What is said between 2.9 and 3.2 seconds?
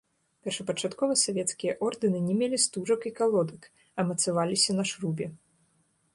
і